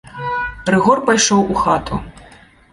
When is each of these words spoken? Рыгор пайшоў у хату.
Рыгор 0.75 1.03
пайшоў 1.11 1.45
у 1.45 1.55
хату. 1.63 2.03